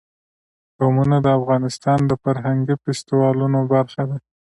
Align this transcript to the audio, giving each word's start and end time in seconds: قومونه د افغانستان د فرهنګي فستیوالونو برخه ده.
قومونه 0.77 1.17
د 1.21 1.27
افغانستان 1.39 1.99
د 2.05 2.11
فرهنګي 2.23 2.75
فستیوالونو 2.83 3.59
برخه 3.73 4.03
ده. 4.09 4.17